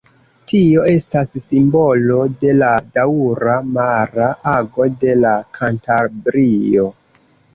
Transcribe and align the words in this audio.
Tio 0.51 0.85
estas 0.91 1.33
simbolo 1.41 2.15
de 2.43 2.55
la 2.61 2.69
daŭra 2.95 3.53
mara 3.75 4.31
ago 4.55 4.89
de 5.05 5.13
Kantabrio. 5.59 6.87